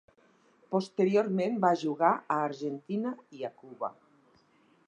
Posteriorment 0.75 1.59
va 1.67 1.71
jugar 1.83 2.11
a 2.15 2.39
Argentina 2.49 3.15
i 3.41 3.49
a 3.51 3.53
Cuba. 3.63 3.93